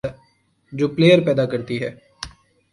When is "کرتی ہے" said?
1.45-1.89